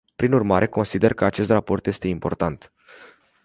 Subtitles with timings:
[0.15, 2.73] Prin urmare, consider că acest raport este important.